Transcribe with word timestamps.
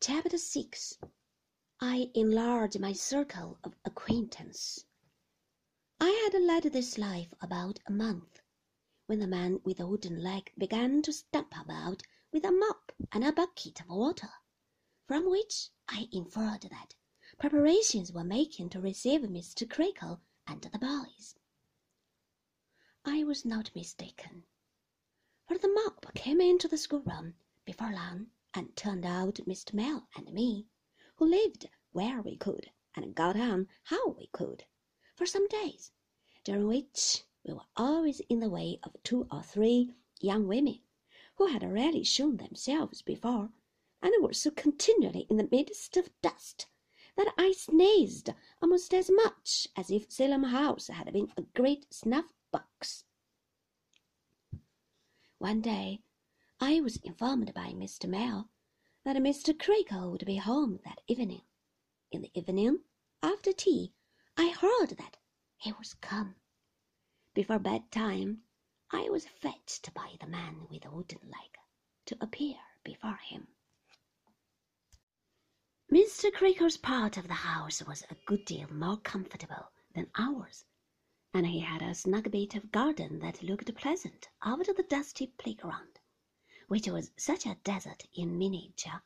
Chapter 0.00 0.38
6 0.38 0.98
I 1.80 2.12
enlarge 2.14 2.78
my 2.78 2.92
circle 2.92 3.58
of 3.64 3.74
acquaintance. 3.84 4.84
I 5.98 6.10
had 6.10 6.40
led 6.40 6.62
this 6.72 6.98
life 6.98 7.34
about 7.40 7.80
a 7.84 7.90
month, 7.90 8.40
when 9.06 9.18
the 9.18 9.26
man 9.26 9.60
with 9.64 9.78
the 9.78 9.88
wooden 9.88 10.22
leg 10.22 10.52
began 10.56 11.02
to 11.02 11.12
stump 11.12 11.52
about 11.60 12.04
with 12.32 12.44
a 12.44 12.52
mop 12.52 12.92
and 13.10 13.24
a 13.24 13.32
bucket 13.32 13.80
of 13.80 13.88
water, 13.88 14.30
from 15.08 15.28
which 15.28 15.70
I 15.88 16.08
inferred 16.12 16.62
that 16.70 16.94
preparations 17.36 18.12
were 18.12 18.22
making 18.22 18.70
to 18.70 18.80
receive 18.80 19.22
Mr. 19.22 19.68
Creakle 19.68 20.20
and 20.46 20.62
the 20.62 20.78
boys. 20.78 21.34
I 23.04 23.24
was 23.24 23.44
not 23.44 23.74
mistaken, 23.74 24.44
for 25.48 25.58
the 25.58 25.66
mop 25.66 26.14
came 26.14 26.40
into 26.40 26.68
the 26.68 26.78
schoolroom 26.78 27.34
before 27.64 27.90
long 27.92 28.30
and 28.58 28.74
turned 28.74 29.06
out 29.06 29.36
Mr. 29.46 29.72
Mell 29.72 30.08
and 30.16 30.32
me, 30.32 30.66
who 31.14 31.24
lived 31.24 31.68
where 31.92 32.20
we 32.20 32.36
could 32.36 32.72
and 32.96 33.14
got 33.14 33.36
on 33.36 33.68
how 33.84 34.08
we 34.08 34.26
could, 34.32 34.64
for 35.14 35.26
some 35.26 35.46
days, 35.46 35.92
during 36.42 36.66
which 36.66 37.22
we 37.44 37.54
were 37.54 37.68
always 37.76 38.18
in 38.28 38.40
the 38.40 38.48
way 38.50 38.80
of 38.82 39.00
two 39.04 39.28
or 39.30 39.44
three 39.44 39.94
young 40.20 40.48
women 40.48 40.80
who 41.36 41.46
had 41.46 41.62
already 41.62 42.02
shown 42.02 42.36
themselves 42.38 43.00
before 43.00 43.52
and 44.02 44.12
were 44.20 44.32
so 44.32 44.50
continually 44.50 45.24
in 45.30 45.36
the 45.36 45.48
midst 45.52 45.96
of 45.96 46.10
dust 46.20 46.66
that 47.16 47.32
I 47.38 47.52
sneezed 47.52 48.30
almost 48.60 48.92
as 48.92 49.08
much 49.08 49.68
as 49.76 49.88
if 49.88 50.10
Salem 50.10 50.42
House 50.42 50.88
had 50.88 51.12
been 51.12 51.30
a 51.36 51.42
great 51.42 51.94
snuff 51.94 52.26
box. 52.50 53.04
One 55.38 55.60
day 55.60 56.02
I 56.60 56.80
was 56.80 56.96
informed 56.96 57.54
by 57.54 57.68
Mr. 57.68 58.08
Mell 58.08 58.50
that 59.04 59.14
Mr. 59.14 59.56
Creakle 59.56 60.10
would 60.10 60.26
be 60.26 60.38
home 60.38 60.80
that 60.84 61.00
evening. 61.06 61.42
In 62.10 62.22
the 62.22 62.32
evening, 62.36 62.82
after 63.22 63.52
tea, 63.52 63.94
I 64.36 64.48
heard 64.48 64.96
that 64.98 65.18
he 65.56 65.70
was 65.70 65.94
come. 65.94 66.34
Before 67.32 67.60
bedtime, 67.60 68.42
I 68.90 69.08
was 69.08 69.28
fetched 69.28 69.94
by 69.94 70.16
the 70.18 70.26
man 70.26 70.66
with 70.68 70.82
the 70.82 70.90
wooden 70.90 71.20
leg 71.30 71.58
to 72.06 72.16
appear 72.20 72.58
before 72.82 73.18
him. 73.18 73.46
Mr. 75.92 76.32
Creakle's 76.32 76.76
part 76.76 77.16
of 77.16 77.28
the 77.28 77.34
house 77.34 77.84
was 77.84 78.02
a 78.10 78.16
good 78.26 78.44
deal 78.44 78.66
more 78.74 78.96
comfortable 78.96 79.70
than 79.94 80.10
ours, 80.16 80.64
and 81.32 81.46
he 81.46 81.60
had 81.60 81.82
a 81.82 81.94
snug 81.94 82.32
bit 82.32 82.56
of 82.56 82.72
garden 82.72 83.20
that 83.20 83.44
looked 83.44 83.72
pleasant 83.76 84.28
after 84.42 84.72
the 84.72 84.82
dusty 84.82 85.28
playground 85.28 86.00
which 86.68 86.86
was 86.86 87.10
such 87.16 87.46
a 87.46 87.56
desert 87.64 88.04
in 88.14 88.38
miniature 88.38 89.02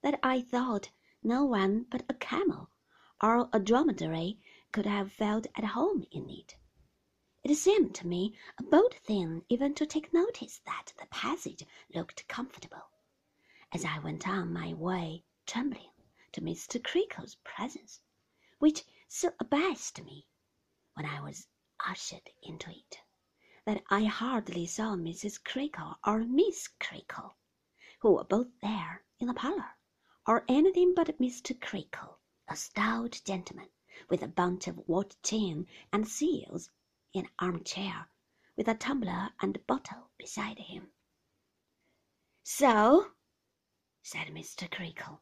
that 0.00 0.18
I 0.22 0.40
thought 0.40 0.90
no 1.22 1.44
one 1.44 1.84
but 1.84 2.02
a 2.08 2.14
camel 2.14 2.70
or 3.22 3.48
a 3.52 3.60
dromedary 3.60 4.40
could 4.72 4.86
have 4.86 5.12
felt 5.12 5.46
at 5.54 5.64
home 5.64 6.04
in 6.10 6.28
it. 6.30 6.56
It 7.42 7.54
seemed 7.56 7.94
to 7.96 8.06
me 8.06 8.36
a 8.58 8.62
bold 8.62 8.94
thing 8.94 9.44
even 9.50 9.74
to 9.74 9.86
take 9.86 10.14
notice 10.14 10.60
that 10.64 10.94
the 10.98 11.06
passage 11.06 11.64
looked 11.94 12.26
comfortable, 12.26 12.90
as 13.70 13.84
I 13.84 13.98
went 13.98 14.26
on 14.26 14.52
my 14.52 14.72
way 14.72 15.24
trembling 15.46 15.92
to 16.32 16.40
Mr. 16.40 16.82
Creakle's 16.82 17.36
presence, 17.44 18.00
which 18.58 18.84
so 19.08 19.32
abashed 19.38 20.02
me 20.02 20.26
when 20.94 21.04
I 21.04 21.20
was 21.20 21.48
ushered 21.86 22.30
into 22.42 22.70
it 22.70 23.03
that 23.66 23.82
I 23.88 24.04
hardly 24.04 24.66
saw 24.66 24.94
Mrs. 24.94 25.42
Creakle 25.42 25.96
or 26.06 26.24
Miss 26.24 26.68
Creakle, 26.78 27.34
who 28.00 28.12
were 28.12 28.24
both 28.24 28.48
there 28.60 29.04
in 29.18 29.26
the 29.26 29.34
parlor, 29.34 29.76
or 30.26 30.44
anything 30.48 30.94
but 30.94 31.18
Mr. 31.18 31.58
Creakle, 31.58 32.18
a 32.48 32.56
stout 32.56 33.20
gentleman 33.24 33.70
with 34.10 34.22
a 34.22 34.28
bunch 34.28 34.66
of 34.68 34.86
watch 34.86 35.14
chain 35.22 35.66
and 35.92 36.06
seals 36.06 36.70
in 37.12 37.24
an 37.24 37.30
armchair, 37.38 38.08
with 38.56 38.68
a 38.68 38.74
tumbler 38.74 39.30
and 39.40 39.66
bottle 39.66 40.10
beside 40.18 40.58
him. 40.58 40.92
So, 42.42 43.12
said 44.02 44.26
Mr. 44.28 44.70
Creakle, 44.70 45.20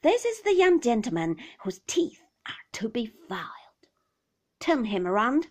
this 0.00 0.24
is 0.24 0.40
the 0.42 0.54
young 0.54 0.80
gentleman 0.80 1.36
whose 1.62 1.80
teeth 1.86 2.22
are 2.46 2.54
to 2.72 2.88
be 2.88 3.06
filed. 3.06 3.88
Turn 4.60 4.84
him 4.84 5.06
around. 5.06 5.48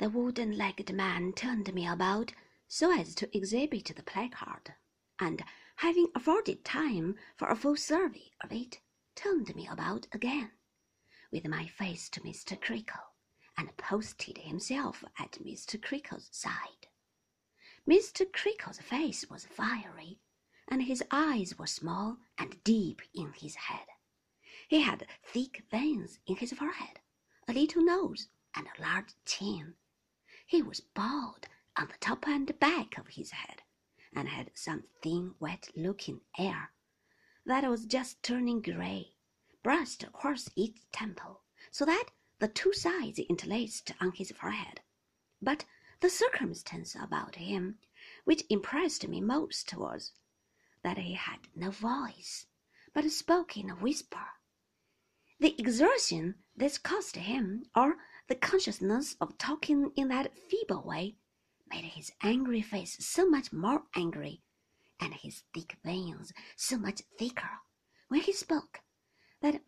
The 0.00 0.08
wooden 0.08 0.56
legged 0.56 0.94
man 0.94 1.32
turned 1.32 1.74
me 1.74 1.84
about 1.84 2.32
so 2.68 2.92
as 2.96 3.16
to 3.16 3.36
exhibit 3.36 3.86
the 3.86 4.02
placard, 4.04 4.74
and 5.18 5.42
having 5.74 6.06
afforded 6.14 6.64
time 6.64 7.16
for 7.36 7.48
a 7.48 7.56
full 7.56 7.74
survey 7.74 8.30
of 8.40 8.52
it, 8.52 8.80
turned 9.16 9.56
me 9.56 9.66
about 9.66 10.06
again, 10.12 10.52
with 11.32 11.48
my 11.48 11.66
face 11.66 12.08
to 12.10 12.20
Mr. 12.20 12.56
Creakle, 12.60 13.16
and 13.56 13.76
posted 13.76 14.38
himself 14.38 15.02
at 15.18 15.32
Mr. 15.32 15.82
Creakle's 15.82 16.28
side. 16.30 16.86
Mr. 17.84 18.24
Creakle's 18.32 18.78
face 18.78 19.28
was 19.28 19.46
fiery, 19.46 20.20
and 20.68 20.84
his 20.84 21.02
eyes 21.10 21.58
were 21.58 21.66
small 21.66 22.18
and 22.38 22.62
deep 22.62 23.02
in 23.14 23.32
his 23.32 23.56
head. 23.56 23.88
He 24.68 24.82
had 24.82 25.08
thick 25.24 25.64
veins 25.68 26.20
in 26.24 26.36
his 26.36 26.52
forehead, 26.52 27.00
a 27.48 27.52
little 27.52 27.82
nose, 27.82 28.28
and 28.54 28.68
a 28.68 28.80
large 28.80 29.12
chin. 29.24 29.74
He 30.50 30.62
was 30.62 30.80
bald 30.80 31.46
on 31.76 31.88
the 31.88 31.98
top 32.00 32.26
and 32.26 32.58
back 32.58 32.96
of 32.96 33.08
his 33.08 33.32
head, 33.32 33.60
and 34.14 34.30
had 34.30 34.50
some 34.54 34.84
thin, 35.02 35.34
wet-looking 35.38 36.22
hair 36.30 36.72
that 37.44 37.68
was 37.68 37.84
just 37.84 38.22
turning 38.22 38.62
grey, 38.62 39.12
brushed 39.62 40.04
across 40.04 40.48
each 40.56 40.90
temple, 40.90 41.42
so 41.70 41.84
that 41.84 42.06
the 42.38 42.48
two 42.48 42.72
sides 42.72 43.18
interlaced 43.18 43.92
on 44.00 44.12
his 44.12 44.32
forehead. 44.32 44.80
But 45.42 45.66
the 46.00 46.08
circumstance 46.08 46.94
about 46.94 47.34
him 47.34 47.78
which 48.24 48.44
impressed 48.48 49.06
me 49.06 49.20
most 49.20 49.76
was 49.76 50.12
that 50.82 50.96
he 50.96 51.12
had 51.12 51.40
no 51.54 51.70
voice, 51.70 52.46
but 52.94 53.04
spoke 53.10 53.58
in 53.58 53.68
a 53.68 53.76
whisper. 53.76 54.26
The 55.40 55.54
exertion 55.60 56.36
this 56.56 56.78
cost 56.78 57.16
him, 57.16 57.66
or 57.76 57.98
the 58.28 58.34
consciousness 58.34 59.16
of 59.22 59.38
talking 59.38 59.90
in 59.96 60.08
that 60.08 60.36
feeble 60.36 60.82
way 60.82 61.16
made 61.70 61.84
his 61.84 62.12
angry 62.22 62.60
face 62.60 62.96
so 63.04 63.26
much 63.26 63.52
more 63.54 63.82
angry, 63.94 64.42
and 65.00 65.14
his 65.14 65.44
thick 65.54 65.76
veins 65.82 66.32
so 66.54 66.76
much 66.76 67.00
thicker 67.18 67.48
when 68.08 68.20
he 68.20 68.32
spoke, 68.32 68.80
that 69.40 69.62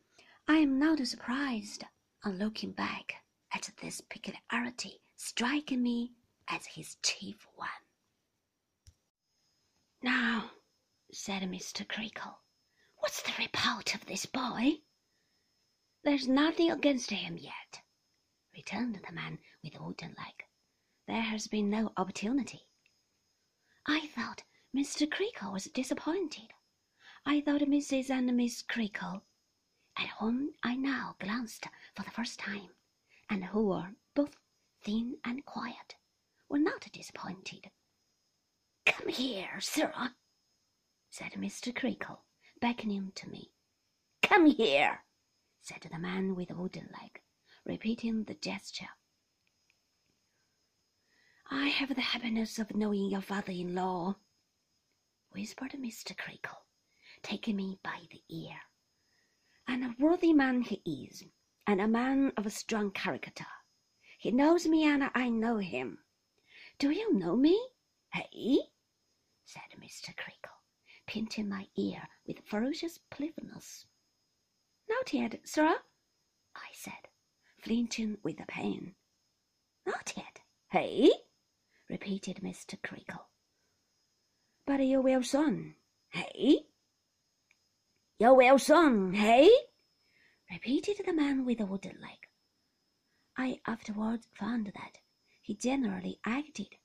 I 0.46 0.58
am 0.58 0.78
not 0.78 1.06
surprised, 1.06 1.84
on 2.22 2.38
looking 2.38 2.72
back, 2.72 3.14
at 3.52 3.70
this 3.80 4.02
peculiarity 4.02 5.00
striking 5.16 5.82
me 5.82 6.12
as 6.46 6.66
his 6.66 6.96
chief 7.02 7.46
one. 7.54 7.68
Now, 10.02 10.50
said 11.10 11.42
Mr. 11.44 11.88
Creakle, 11.88 12.36
what's 12.98 13.22
the 13.22 13.32
report 13.38 13.94
of 13.94 14.04
this 14.04 14.26
boy? 14.26 14.80
There's 16.04 16.28
nothing 16.28 16.70
against 16.70 17.10
him 17.10 17.38
yet 17.38 17.80
returned 18.54 18.96
the 19.06 19.12
man 19.12 19.38
with 19.62 19.78
wooden 19.80 20.14
leg. 20.18 20.44
There 21.06 21.22
has 21.22 21.46
been 21.46 21.70
no 21.70 21.92
opportunity. 21.96 22.66
I 23.86 24.06
thought 24.08 24.42
Mr. 24.76 25.08
Creakle 25.08 25.52
was 25.52 25.64
disappointed. 25.64 26.52
I 27.26 27.40
thought 27.40 27.62
Mrs. 27.62 28.10
and 28.10 28.36
Miss 28.36 28.62
Creakle, 28.62 29.22
at 29.96 30.08
whom 30.18 30.54
I 30.62 30.76
now 30.76 31.16
glanced 31.18 31.66
for 31.94 32.02
the 32.02 32.10
first 32.10 32.38
time, 32.38 32.70
and 33.28 33.44
who 33.44 33.66
were 33.68 33.94
both 34.14 34.36
thin 34.82 35.18
and 35.24 35.44
quiet, 35.44 35.96
were 36.48 36.58
not 36.58 36.90
disappointed. 36.92 37.70
Come 38.86 39.08
here, 39.08 39.60
sirrah, 39.60 40.14
said 41.10 41.32
Mr. 41.32 41.74
Creakle, 41.74 42.24
beckoning 42.60 43.12
to 43.16 43.28
me. 43.28 43.52
Come 44.22 44.46
here, 44.46 45.04
said 45.60 45.82
the 45.90 45.98
man 45.98 46.34
with 46.34 46.48
the 46.48 46.56
wooden 46.56 46.88
leg 47.00 47.20
repeating 47.64 48.24
the 48.24 48.34
gesture. 48.34 48.88
I 51.50 51.68
have 51.68 51.94
the 51.94 52.00
happiness 52.00 52.58
of 52.58 52.74
knowing 52.74 53.10
your 53.10 53.22
father-in-law, 53.22 54.16
whispered 55.32 55.72
Mr. 55.72 56.16
Creakle, 56.16 56.64
taking 57.22 57.56
me 57.56 57.78
by 57.82 58.00
the 58.10 58.22
ear. 58.28 58.56
And 59.66 59.84
a 59.84 59.94
worthy 59.98 60.32
man 60.32 60.62
he 60.62 60.80
is, 60.84 61.24
and 61.66 61.80
a 61.80 61.88
man 61.88 62.32
of 62.36 62.46
a 62.46 62.50
strong 62.50 62.90
character. 62.92 63.46
He 64.18 64.30
knows 64.30 64.66
me 64.66 64.84
and 64.84 65.10
I 65.14 65.28
know 65.28 65.58
him. 65.58 65.98
Do 66.78 66.90
you 66.90 67.12
know 67.12 67.36
me? 67.36 67.60
Hey? 68.12 68.58
said 69.44 69.62
Mr. 69.78 70.16
Creakle, 70.16 70.62
pinching 71.06 71.48
my 71.48 71.66
ear 71.76 72.08
with 72.26 72.46
ferocious 72.46 72.98
playfulness. 73.10 73.86
Not 74.88 75.12
yet, 75.12 75.40
sir, 75.44 75.82
I 76.54 76.68
said, 76.72 77.09
flinching 77.62 78.18
with 78.22 78.38
the 78.38 78.46
pain. 78.46 78.94
Not 79.86 80.12
yet, 80.16 80.40
hey? 80.70 81.10
repeated 81.88 82.36
Mr. 82.42 82.80
Creakle. 82.80 83.26
But 84.66 84.80
you 84.80 85.00
will 85.00 85.22
soon, 85.22 85.74
Hey? 86.10 86.66
You're 88.18 88.34
Wilson, 88.34 89.14
hey? 89.14 89.48
repeated 90.50 91.00
the 91.06 91.12
man 91.12 91.44
with 91.44 91.58
the 91.58 91.66
wooden 91.66 92.00
leg. 92.00 92.26
I 93.36 93.60
afterwards 93.64 94.26
found 94.34 94.66
that 94.66 94.98
he 95.40 95.54
generally 95.54 96.18
acted 96.24 96.76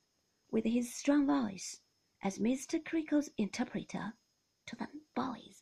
with 0.51 0.63
his 0.63 0.93
strong 0.93 1.25
voice 1.25 1.81
as 2.21 2.37
Mr. 2.37 2.83
Creakle's 2.83 3.31
interpreter 3.37 4.13
to 4.67 4.75
the 4.75 4.87
boys. 5.15 5.54